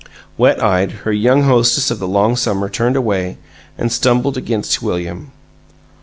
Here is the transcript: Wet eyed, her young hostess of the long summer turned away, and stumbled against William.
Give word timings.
Wet 0.35 0.63
eyed, 0.63 0.91
her 1.05 1.11
young 1.13 1.43
hostess 1.43 1.91
of 1.91 1.99
the 1.99 2.07
long 2.07 2.35
summer 2.35 2.67
turned 2.69 2.95
away, 2.95 3.37
and 3.77 3.91
stumbled 3.91 4.35
against 4.35 4.81
William. 4.81 5.31